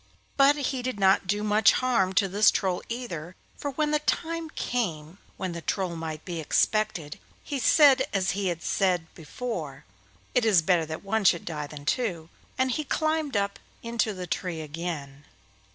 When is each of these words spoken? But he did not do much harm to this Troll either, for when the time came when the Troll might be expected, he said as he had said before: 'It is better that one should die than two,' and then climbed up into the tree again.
But 0.35 0.55
he 0.55 0.81
did 0.81 0.99
not 0.99 1.27
do 1.27 1.43
much 1.43 1.73
harm 1.73 2.13
to 2.13 2.27
this 2.27 2.49
Troll 2.49 2.81
either, 2.89 3.35
for 3.55 3.69
when 3.69 3.91
the 3.91 3.99
time 3.99 4.49
came 4.49 5.19
when 5.37 5.51
the 5.51 5.61
Troll 5.61 5.95
might 5.95 6.25
be 6.25 6.39
expected, 6.39 7.19
he 7.43 7.59
said 7.59 8.07
as 8.11 8.31
he 8.31 8.47
had 8.47 8.63
said 8.63 9.13
before: 9.13 9.85
'It 10.33 10.43
is 10.43 10.63
better 10.63 10.87
that 10.87 11.03
one 11.03 11.23
should 11.23 11.45
die 11.45 11.67
than 11.67 11.85
two,' 11.85 12.29
and 12.57 12.71
then 12.71 12.85
climbed 12.85 13.37
up 13.37 13.59
into 13.83 14.11
the 14.11 14.25
tree 14.25 14.61
again. 14.61 15.23